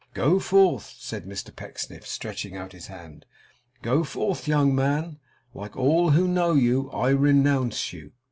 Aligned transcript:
Go 0.15 0.39
forth,' 0.39 0.95
said 0.97 1.25
Mr 1.25 1.55
Pecksniff, 1.55 2.07
stretching 2.07 2.57
out 2.57 2.71
his 2.71 2.87
hand: 2.87 3.23
'go 3.83 4.03
forth, 4.03 4.47
young 4.47 4.73
man! 4.73 5.19
Like 5.53 5.77
all 5.77 6.09
who 6.09 6.27
know 6.27 6.53
you, 6.53 6.89
I 6.89 7.09
renounce 7.11 7.93
you! 7.93 8.11